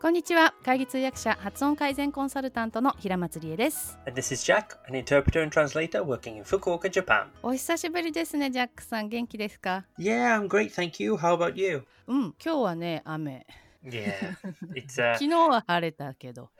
[0.00, 7.26] こんにちは会議通訳者発音改善コンサルタントの平松理恵です this is Jack, an interpreter and translator working in Fukuoka, Japan.
[7.42, 11.14] お久しぶりですねジャックさん元気ですか Yeah, I'm great, thank you.
[11.14, 11.82] How about you?
[12.06, 13.44] うん今日はね雨
[13.87, 14.35] Yeah,
[14.73, 16.51] it's uh, 昨日は晴れたけど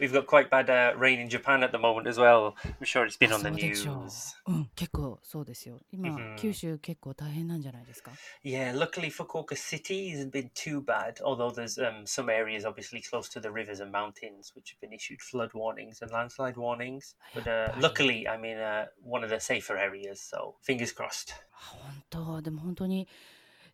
[0.00, 2.54] we've got quite bad uh, rain in Japan at the moment as well.
[2.80, 4.34] I'm sure it's been on そ the うでしょ news.
[4.46, 8.10] ううん結構そうですよ今、うん九州結構大変なんじゃないですか
[8.44, 13.28] Yeah, luckily Fukuoka city hasn't been too bad, although there's um, some areas obviously close
[13.30, 17.14] to the rivers and mountains which have been issued flood warnings and landslide warnings.
[17.34, 17.82] But uh, Yep.
[17.82, 21.32] luckily, I'm in uh, one of the safer areas, so fingers crossed.
[21.52, 23.06] あ本当でも本当に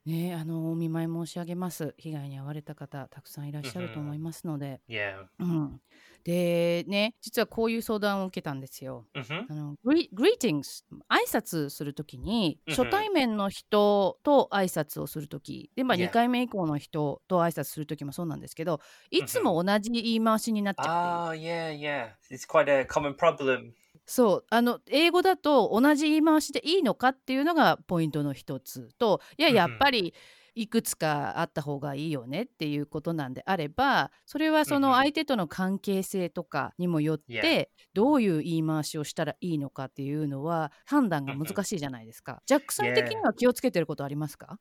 [0.09, 5.25] ねあのお見舞い申し上げます被害に遭われた方たくさんいらっしゃると思いますので、Yeah.
[5.39, 5.81] うん、
[6.23, 9.05] でね実はこういう相談を受けたんですよ。
[9.13, 16.07] hmm あのグリ greetings 挨拶するときに初対面の人と挨拶をするときで、まあ、Yeah.
[16.07, 22.07] 2回目以降の人と挨拶するときもそうなんですけどいつも同じ言い回しになっちゃうっていう Ah, yeah, yeah.
[22.31, 23.73] It's quite a common problem.
[24.09, 30.15] そうあの英語だと同じ言い回しでいいのかっていうのがポイントの一つといややっぱり
[30.55, 37.41] いくつかあった方がいいよねっていうことなんであればそれはその相手との関係性とかにもよっ Yeah.
[37.41, 42.41] てどういう言い回しをしたらいいのかっていうのは判断が難しいじゃないですか。
[42.47, 44.57] ジャックさん的には気をつけてることありますか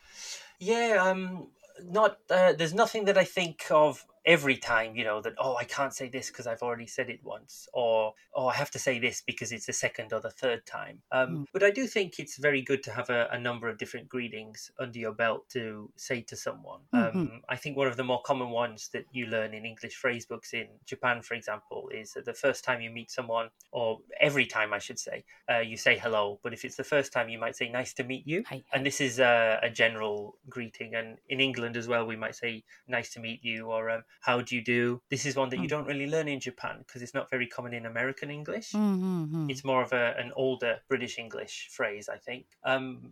[0.60, 1.46] ？Yeah, um,
[1.90, 5.64] not uh, there's nothing that I think of every time, you know, that oh I
[5.64, 9.00] can't say this because I've already said it once, or oh I have to say
[9.00, 10.98] this because it's the second or the third time.
[11.10, 11.46] Um, Mm.
[11.52, 14.70] But I do think it's very good to have a, a number of different greetings
[14.78, 16.80] under your belt to say to someone.
[16.94, 17.14] Mhm.
[17.14, 20.26] Um, I think one of the more common ones that you learn in English phrase
[20.26, 24.46] books in Japan, for example, is that the first time you meet someone, or every
[24.46, 26.38] time I should say, uh, you say hello.
[26.42, 28.42] But if it's the first time, you might say nice to meet you.
[28.44, 30.96] はい、And this is a, a general greeting.
[30.96, 34.41] And in England as well, we might say, nice to meet you, or um, how
[34.43, 35.01] do you do?
[35.09, 35.69] This is one that you Mm.
[35.69, 38.75] don't really learn in Japan because it's not very common in American English.
[38.77, 42.45] うんうんうん It's more of a, an older British English phrase, I think.
[42.63, 43.11] Um,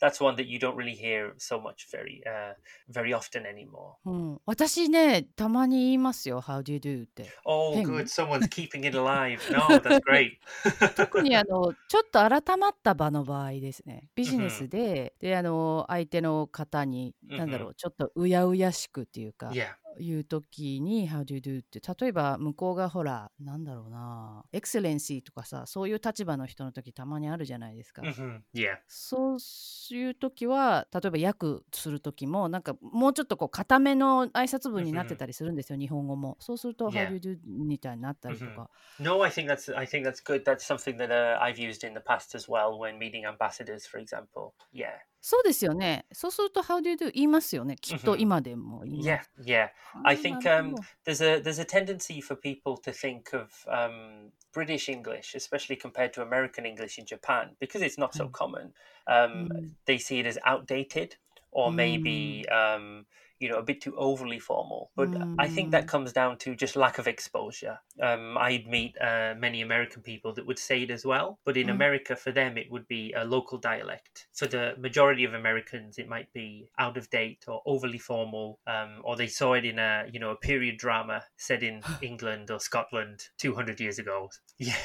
[0.00, 2.54] that's one that you don't really hear so much very, uh,
[2.90, 3.94] very often anymore.
[4.04, 7.30] うん、私ねたまに言いますよ「How do you do?」って。
[7.44, 8.02] Oh, Hang good.
[8.02, 8.06] on.
[8.06, 9.38] Someone's keeping it alive.
[9.52, 10.32] No, that's great.
[10.96, 19.68] 特にあのちょっと改まった場の場合ですねビジネスで,、であの相手の方に、なんだろうちょっとうやうやしくっていうか yeah.
[19.97, 28.01] 言う時に「How do you do?」って例えば向こうがほらなんだろうなエクセレンシーとかさそういう立場の人の時たまにあるじゃないですか。
[28.03, 28.77] hmm Yeah.
[28.87, 29.37] そう
[29.95, 36.37] いう時は例えば訳する時もなんかもうちょっとこう固めの挨拶文になってたりするんですよ、日本語も。
[36.39, 37.05] そうすると「Yeah.
[37.05, 38.69] How do you do?」みたいになったりとか。
[38.99, 40.43] No, I think that's I think that's good.
[40.43, 44.01] That's something that uh, I've used in the past as well when meeting ambassadors, for
[44.01, 44.53] example.
[44.73, 44.89] Yeah,
[45.20, 46.04] そうですよね。
[46.12, 47.10] そうすると、How do you do?
[47.12, 47.76] 言いますよね。
[47.76, 48.20] きっと Mhm.
[48.20, 49.30] 今でも言いま yeah, す。
[49.42, 49.68] yeah.
[49.94, 53.34] あー I think なる um, ほど there's a there's a tendency for people to think
[53.34, 58.26] of um, British English, especially compared to American English in Japan, because it's not so
[58.26, 58.32] Mm.
[58.32, 58.72] common.
[59.06, 59.70] Um, Mm.
[59.86, 61.16] They see it as outdated
[61.52, 63.06] or maybe um,
[63.39, 64.91] you know a bit too overly formal.
[64.95, 65.87] But I think that Mm.
[65.87, 67.79] comes down to just lack of exposure.
[68.01, 71.69] Um, I'd meet uh, many American people that would say it as well, but in
[71.69, 71.69] Mm.
[71.69, 74.27] America, for them, it would be a local dialect.
[74.33, 79.01] For the majority of Americans, it might be out of date or overly formal, um,
[79.03, 82.59] or they saw it in a you know a period drama set in England or
[82.59, 84.29] Scotland 200 years ago.
[84.57, 84.75] Yeah.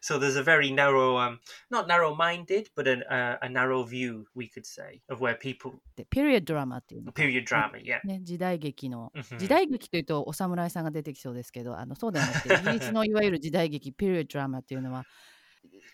[0.00, 1.38] So there's a very narrow, um,
[1.70, 7.22] not narrow-minded, but an, uh, a narrow view, we could say, of where people で、ピリオドラマっていうのか
[7.22, 7.78] period drama.
[7.78, 8.06] Yeah.
[8.06, 9.38] ね、時代劇の、 Mhm.
[9.38, 15.06] 時代劇というとお侍さんが出てきそうですけど、あのそうではなくて、イギリスのいわゆる時代劇、ピリオドラマっていうのは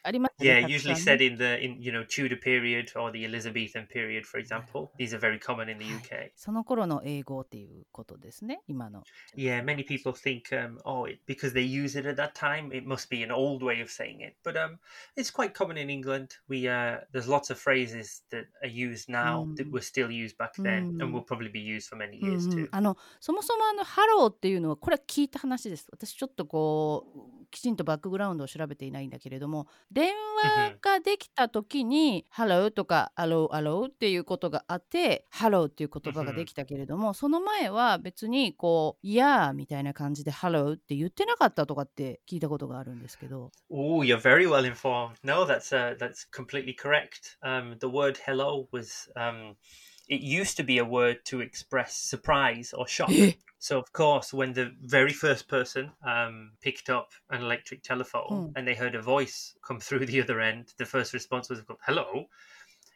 [0.05, 0.62] ありますよ Yeah, ね。
[0.62, 4.25] たく usually さん set ね in the in you know Tudor period or the Elizabethan period,
[4.25, 4.91] for example.
[4.99, 5.95] These are very common in the はい
[6.27, 6.31] UK.
[6.37, 9.03] その頃の英語っていうことですね、今の。
[9.37, 12.87] Yeah, many people think, um, oh, it, because they use it at that time, it
[12.87, 14.34] must be an old way of saying it.
[14.45, 14.78] But um,
[15.16, 16.28] it's quite common in England.
[16.48, 19.72] We uh, there's lots of phrases that are used now that Mm.
[19.72, 21.03] were still used back then, Mm.
[21.04, 22.69] and will probably be used for many うん years うん too.
[22.72, 30.13] あのそもそもあのハローっていうのはこれは聞いた話です私ちょっとこう きちんとバックグラウンドを調べていないんだけれども電
[30.43, 45.16] 話ができた時に「ハロー」とか「アローアロー」っていうことがあって「ハロー」っていう言葉ができたけれどもその前は別にこう「いやー」みたいな感じで「ハロー」って言ってなかったとかって聞いたことがあるんですけど Oh, you're very well informed.
[45.23, 47.37] No, that's uh, that's completely correct.
[47.41, 49.55] Um, the word hello was um,
[50.07, 53.11] it used to be a word to express surprise or shock.
[53.57, 58.52] So of course, when the very first person um, picked up an electric telephone Hmm.
[58.55, 62.28] and they heard a voice come through the other end, the first response was "hello,"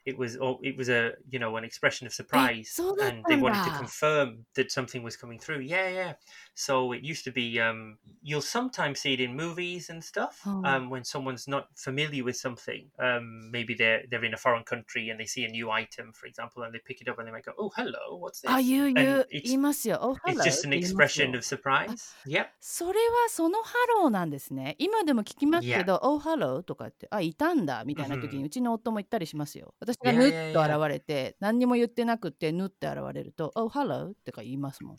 [0.06, 3.29] it was oh, it was a you know an expression of surprise, そうだったんだ。
[3.31, 5.62] and they wanted to confirm that something was coming through.
[5.64, 6.14] Yeah, yeah.
[6.55, 10.62] So it used to be um, you'll sometimes see it in movies and stuff Oh.
[10.64, 12.91] um, when someone's not familiar with something.
[12.99, 16.26] Um, maybe they're they're in a foreign country and they see a new item, for
[16.26, 19.08] example, and they pick it up and they might go, "Oh, hello, what's this?" あ、言う言
[19.08, 19.29] And う。
[19.32, 19.99] it's- 言いますよ。
[20.02, 22.14] Oh, hello It's just って an 言いますよ expression of surprise.
[22.26, 22.46] Yep.
[22.61, 24.76] それはそのハローなんですね。
[24.79, 29.75] 今でも聞きますけど、Oh, hello とか言って、あ、いたんだみたいな時に、うんうちの夫も言ったりしますよ。
[29.94, 34.12] 私がぬっと現れて、何にも言ってなくて、ぬって現れると、Oh, hello!
[34.12, 34.97] ってか言いますもん。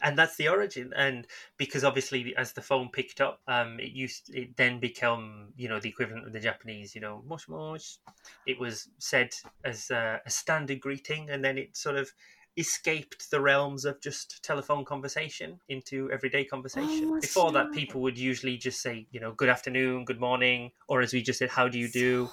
[0.00, 1.26] and that's the origin and
[1.56, 5.80] because obviously as the phone picked up um it used it then became you know
[5.80, 7.98] the equivalent of the japanese you know moshi moshi
[8.46, 9.30] it was said
[9.64, 12.12] as a, a standard greeting and then it sort of
[12.58, 17.12] escaped the realms of just telephone conversation into everyday conversation.
[17.12, 21.00] Oh, Before that, people would usually just say, you know, good afternoon, good morning, or
[21.00, 22.28] as we just said, how do you do?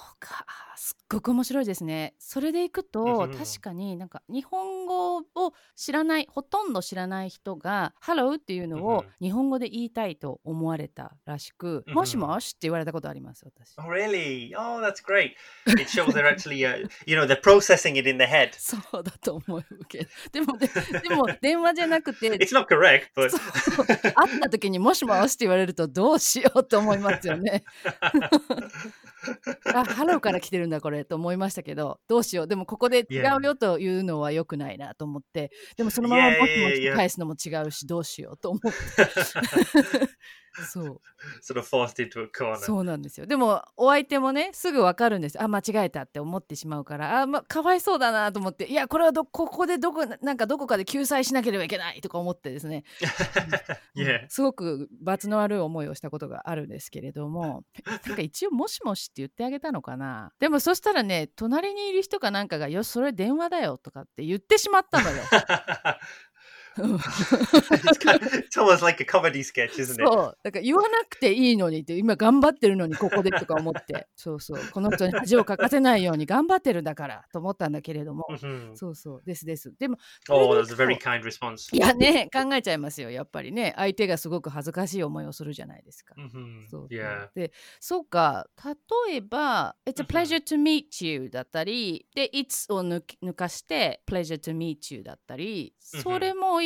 [1.08, 2.14] ごく面白いですね。
[2.18, 5.22] それでいくと、確かになんか日本語を
[5.76, 13.74] 知らない、ほとんど知らない人が、ハローっていうのを日本語で言いたいと思われたらしく、もしもしって言われたことあります、私。
[13.78, 14.50] oh really?
[14.56, 15.32] Oh that's great
[15.66, 16.76] it shows they're actually uh,
[17.06, 20.10] you know they're processing it in their head そうだと思うけど。
[20.32, 20.68] でも、で
[21.08, 23.30] でも電話じゃなくて、it's not correct but
[24.14, 27.62] 会った時にもしもしって言われるとどうしようと思いますよね。
[29.74, 32.48] あ、ハローから来てるんだこれと思いましたけど、どうしよう。
[32.48, 36.94] でもここで違うよというのは良くないなと思って、でもそのままもしも yeah, し yeah.
[36.94, 38.68] 返すのも違うし、どうしようと思って。
[40.64, 41.00] そう、
[41.42, 43.26] sort of forced into a corner そうなんですよ。
[43.26, 45.42] でもお相手もね、すぐわかるんですよ。
[45.42, 52.84] あ、間違えたって思ってしまうから、あ、ま、かわいそうだなと思って、いや、これはどここでどこなんかどこかで救済しなければいけないとか思ってですね。
[53.96, 57.64] うん yeah すごく罰の悪い思いをしたことがあるんですけれども
[58.06, 65.16] なんか一応「もしもし」って言ってあげたのかなでもそしたらね隣にいる人かなんかが「よしそれ電話だよ」とかって言ってしまったのよ。
[66.78, 70.06] うん it's, almost like a comedy sketch, isn't it?
[70.06, 78.76] そうだから言わなくていいのにって今頑張ってるのにここでとか思って そうそうこの人に恥をかかせないように頑張ってるんだからと思ったんだけれども Mhm.
[78.76, 79.96] そうそうですですでも
[80.28, 81.74] Oh, そ that's れ a で very kind response.
[81.74, 86.14] いやね考えちゃいますよやっぱりね相手がすごく恥ずかしい思いをするじゃないですか。
[86.18, 86.68] Mhm.
[86.68, 87.28] そうそう Yeah.
[87.34, 88.46] でそうか
[89.08, 96.65] 例えば「It's a うん pleasure to meet you」だったりで「It's」を抜かして「pleasure to meet you」だったりうんそれも言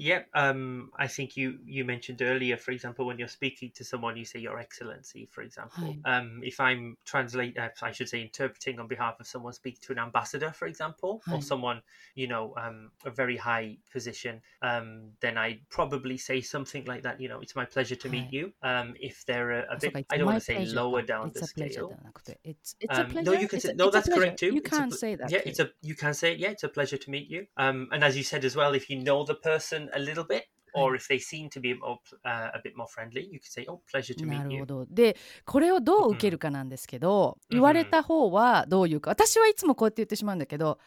[0.00, 4.16] Yeah, um, I think you you mentioned earlier, for example, when you're speaking to someone,
[4.16, 5.94] you say Your Excellency, for example.
[6.06, 9.92] Um, if I'm translate, uh, I should say interpreting on behalf of someone speaking to
[9.92, 11.82] an ambassador, for example, or someone
[12.14, 17.20] you know um, a very high position, um, then I'd probably say something like that.
[17.20, 18.54] You know, it's my pleasure to meet you.
[18.62, 21.94] if they're a, a bit, I don't want to say pleasure, lower down the scale.
[22.42, 23.30] It's, a pleasure.
[23.30, 24.54] No, you can say, no, that's correct too.
[24.54, 25.30] You can't say that.
[25.30, 27.46] Yeah, it's a you can say yeah, it's a pleasure to meet you.
[27.58, 30.43] and as you said as well if you know the person a little bit,
[30.73, 33.49] or if they seem to be more, pl- uh, a bit more friendly, you could
[33.49, 34.85] say, "Oh, pleasure to な meet る you." ほど。
[34.89, 40.79] でこれをどう受けるかなんですけど、言われた方はどういうか私はいつもこうやって言ってしまうんだけど「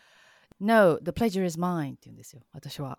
[0.61, 2.99] No, the pleasure is mine」って言うんですよ私は。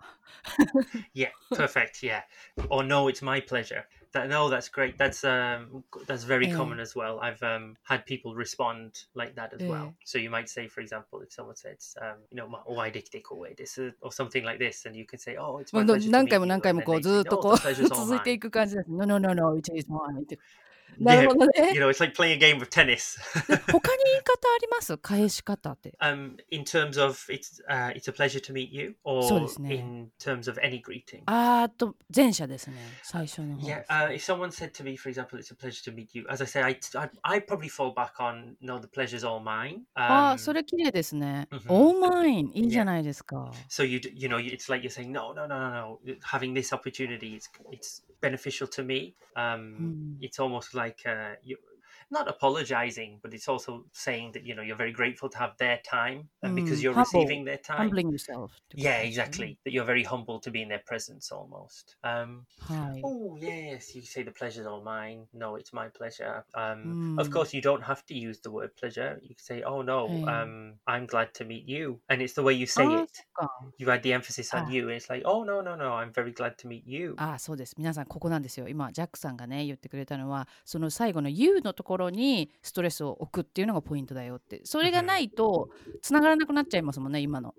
[1.14, 2.02] Yeah, perfect.
[2.02, 2.22] Yeah,
[2.70, 3.84] or no, it's my pleasure.
[4.14, 4.98] That no, that's great.
[4.98, 6.56] That's um, that's very Yeah.
[6.56, 7.20] common as well.
[7.20, 9.68] I've um had people respond like that as Yeah.
[9.68, 9.94] well.
[10.04, 14.44] So you might say, for example, if someone says, um, you know, "お会いできて光栄です," or something
[14.44, 16.28] like this, and you can say, "Oh, it's も my う pleasure to 何 meet
[16.28, 17.56] 回も you," 何回 and も then こう they ず say, っと "No, こ the う
[17.56, 18.90] pleasure's all 続いて mine." いく感じです。
[18.92, 20.40] No, no, no, no, it is mine って。
[21.00, 23.18] なるほど Yeah, ね you。know, it's like playing a game of tennis.
[23.48, 25.94] で他に言い方あります返し方って。
[26.02, 29.76] um, in terms of it's uh, it's a pleasure to meet you, or そうですね。
[29.76, 31.22] in terms of any greeting.
[31.28, 33.92] あーっと前者ですね最初の方 Yeah, です。
[33.92, 36.42] uh, if someone said to me, for example, it's a pleasure to meet you, as
[36.44, 39.84] I say, I I I probably fall back on no, the pleasure's all mine.
[39.94, 41.48] あ Um, ーそれ綺麗ですね。
[41.52, 43.52] うん All mine いいじゃないですか。
[43.70, 46.54] so you d- you know it's like you're saying no no no no no having
[46.54, 49.01] this opportunity it's it's beneficial to me.
[49.37, 50.15] Um, Hmm.
[50.21, 51.57] it's almost like uh, you
[52.12, 55.80] Not apologizing, but it's also saying that you know you're very grateful to have their
[55.90, 57.06] time, and because Mm, you're humble.
[57.26, 59.58] receiving their time, Humbling yourself ってこと yeah, ですよね exactly.
[59.66, 61.98] That you're very humble to be in their presence almost.
[62.04, 63.04] Um, はい。
[63.04, 65.28] oh yes, you say the pleasure's all mine.
[65.34, 66.46] No, it's my pleasure.
[66.54, 67.32] Um, Of Mm.
[67.32, 69.20] course, you don't have to use the word pleasure.
[69.22, 70.24] You can say, oh no, Hey.
[70.28, 73.10] um, I'm glad to meet you, and it's the way you あ say ー it.
[73.14, 73.50] そっか。
[73.78, 74.72] You add the emphasis on Ah.
[74.72, 77.16] you, and it's like, oh no, no, no, I'm very glad to meet you.
[77.18, 85.71] あーそうです皆さんここなんですよ今ジャックさんがね言ってくれたのはその最後の「You」のところ ろにストレスを置くっていうのがポイントだよってそれがないと
[86.03, 87.55] つながらなくなっちゃいますもんね今の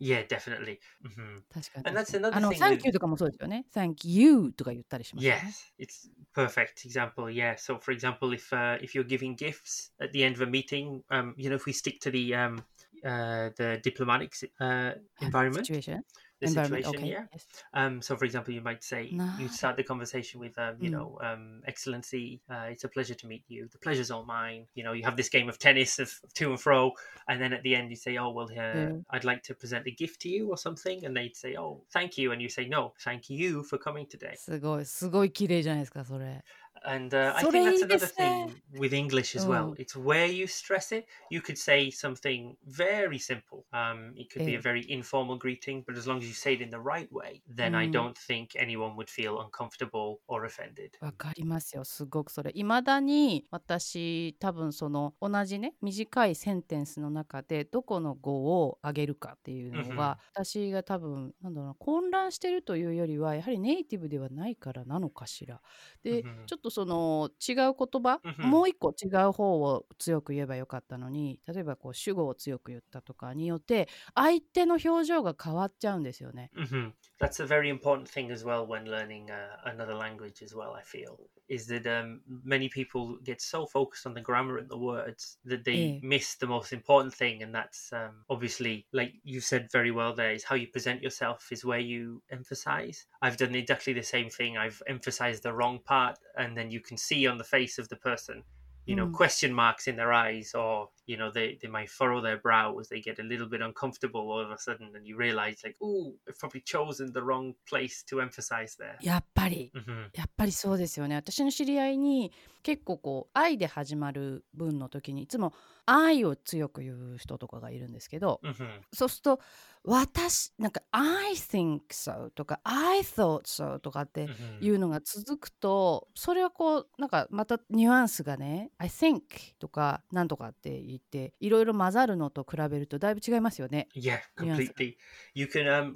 [0.00, 0.78] Yeah, definitely.
[1.04, 8.78] hmm 確かにあの「thing Thank you」とかもそうですよね「Thank you」とか言ったりしますよね Yes, it's perfect example yeah so for example if uh,
[8.82, 11.72] if you're giving gifts at the end of a meeting um you know if we
[11.72, 12.62] stick to the um
[13.04, 16.02] uh the diplomatic uh environment situation
[16.39, 17.45] the environment situation okay yeah yes.
[17.73, 19.55] um so for example you might say you Nice.
[19.55, 20.93] start the conversation with um you Mm.
[20.93, 24.83] know um excellency uh, it's a pleasure to meet you the pleasure's all mine you
[24.83, 26.91] know you have this game of tennis of, of to and fro
[27.27, 28.91] and then at the end you say oh well uh, Yeah.
[29.11, 32.17] i'd like to present a gift to you or something and they'd say oh thank
[32.17, 36.43] you and you say no thank you for coming today すごいすごい綺麗じゃないですかそれ
[36.84, 39.70] And uh, I think that's another thing with English as well.
[39.70, 39.74] Oh.
[39.78, 41.06] It's where you stress it.
[41.30, 43.66] You could say something very simple.
[43.72, 44.58] Um, it could be Eh.
[44.58, 47.42] a very informal greeting, but as long as you say it in the right way,
[47.46, 47.92] then I Mm.
[47.92, 50.96] don't think anyone would feel uncomfortable or offended.
[51.00, 65.60] わかりますよすごくそれいまだに私多分その同じね短いセンテンスの中でどこの語を上げるかっていうのが、私が多分なんだろうな混乱してるというよりはやはりネイティブではないからなのかしら。
[66.02, 76.50] で、ちょっとその違う言葉、うんうんもう一個違う方を強く言えばよかったのに例えばこう主語を強く言ったとかによって相手の表情が変わっちゃうんですよね。
[76.56, 80.74] hmm That's a very important thing as well when learning uh, another language as well.
[80.74, 84.76] I feel is that um, many people get so focused on the grammar and the
[84.76, 85.98] words that they Yeah.
[86.02, 90.32] miss the most important thing, and that's um, obviously, like you said very well, there
[90.32, 93.06] is how you present yourself is where you emphasize.
[93.22, 94.58] I've done exactly the same thing.
[94.58, 97.96] I've emphasized the wrong part, and then you can see on the face of the
[97.96, 98.44] person
[98.87, 99.13] You know, Mm.
[99.13, 102.89] question marks in their eyes, or you know, they, they might furrow their brow as
[102.89, 106.15] they get a little bit uncomfortable all of a sudden, and you realize, like, oh,
[106.27, 108.97] I've probably chosen the wrong place to emphasize there.
[109.01, 112.31] やっぱり hmm やっぱりそうですよね私の知り合いに
[112.63, 115.53] 結構こう「愛」で始まる文の時にいつも「
[115.86, 119.40] 愛」を強く言う人とかがいるんですけど hmm そうすると
[119.84, 129.20] 「私」なんか「I think so」とか「I thought so」とかって hmm いうのが続くとそれはこうなんかまたニュアンスがね「I think」
[129.58, 133.88] とか「なんとか」って言っていろいろ混ざるのと比べるとだいぶ違いますよね。
[133.94, 134.96] Yeah, completely.
[135.34, 135.94] You can, um,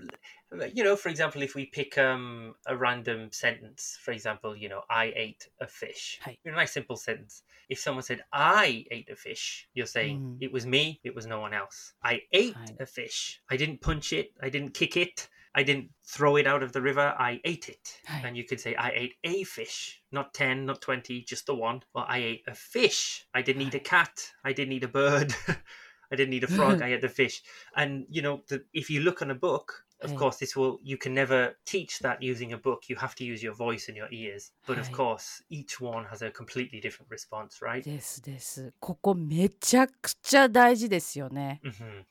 [0.74, 4.82] you know, for example, if we pick um a random sentence, for example, you know,
[4.90, 6.18] I ate a fish.
[6.22, 6.36] Hi.
[6.44, 7.42] A nice simple sentence.
[7.68, 10.38] If someone said I ate a fish, you're saying Mm.
[10.40, 11.92] it was me, it was no one else.
[12.02, 13.40] I ate a fish.
[13.50, 14.32] I didn't punch it.
[14.42, 15.28] I didn't kick it.
[15.54, 17.14] I didn't throw it out of the river.
[17.18, 18.00] I ate it.
[18.06, 18.22] Hi.
[18.24, 21.82] And you could say I ate a fish, not 10, not 20, just the one.
[21.92, 23.26] Or I ate a fish.
[23.34, 24.32] I didn't eat a cat.
[24.44, 25.34] I didn't eat a bird.
[26.12, 26.82] I didn't eat a frog.
[26.82, 27.42] I ate the fish
[27.76, 30.15] and you know the, if you look on a book of Hey.
[30.15, 33.41] course this will you can never teach that using a book you have to use
[33.41, 34.93] your voice and your ears but of Hey.
[34.93, 38.73] course each one has a completely different response right ですです。
[38.79, 41.61] ここめちゃくちゃ大事ですよね。
[41.63, 42.01] hmm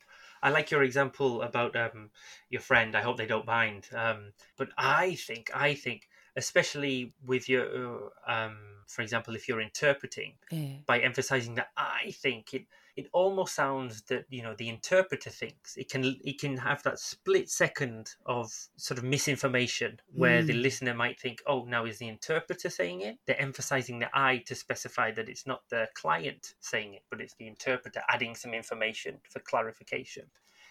[0.42, 2.10] I like your example about um,
[2.50, 2.94] your friend.
[2.94, 3.88] I hope they don't mind.
[3.94, 9.62] Um, but I think, I think, especially with your, uh, um, for example, if you're
[9.62, 12.66] interpreting, ええ by emphasizing that I think it
[12.99, 16.99] it almost sounds that you know the interpreter thinks it can it can have that
[16.99, 20.61] split second of sort of misinformation where the Mm.
[20.61, 24.55] listener might think oh now is the interpreter saying it they're emphasizing the I to
[24.55, 29.19] specify that it's not the client saying it but it's the interpreter adding some information
[29.31, 30.25] for clarification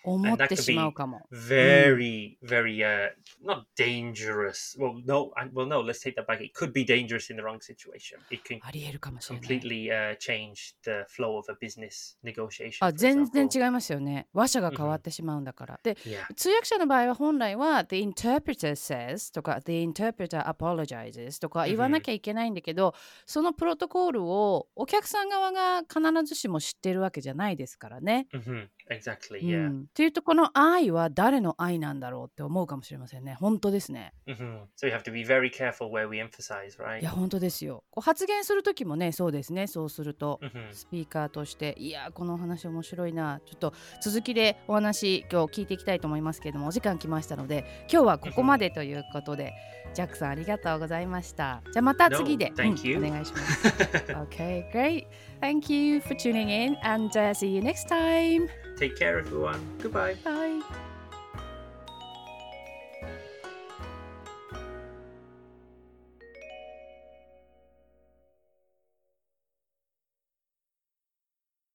[0.05, 1.27] 思ってしまうかも。
[1.33, 3.11] very very uh
[3.45, 7.31] not dangerous well no I- well no let's take that back it could be dangerous
[7.31, 9.49] in the wrong situation it can ありえるかもしれない。
[9.49, 12.85] completely uh, change the flow of a business negotiation.
[12.85, 14.29] あ全然.違いますよね。
[14.33, 15.81] 話者が変わってしまうんだから。
[15.83, 16.33] で Yeah.
[16.35, 22.95] 通訳者の場合は本来は The interpreter says とか The interpreter apologizes とか言わなきゃいけないんだけど、
[23.27, 28.27] そのプロトコールをお客さん側が必ずしも知ってるわけじゃないですからね。
[28.33, 29.39] hmm Exactly.
[29.39, 29.69] う Yeah.
[29.69, 33.37] ん、っていうとこの愛は誰の愛なんだろうって思うかもしれませんね。
[33.39, 34.13] 本当ですね。
[34.27, 37.05] hmm So you have to be very careful where we emphasize, い?
[37.05, 37.85] や本当ですよ。
[37.91, 39.67] こう発言する時もねそうですね。
[39.67, 40.41] そうすると。
[40.43, 49.53] hmm スピーカーとしていやこのお話面白いなちょっと続きでお話今日聞いていきたいと思いますけれどもお時間来ましたので今日はここまでということで
[49.95, 52.65] ジャックさんありがとうございましたじゃあまた次で、No.
[52.65, 55.07] うんお願いします Okay great
[55.41, 59.61] Thank you for tuning in and、uh, see you next time Take care, everyone.
[59.79, 60.15] Goodbye.
[60.23, 60.63] Bye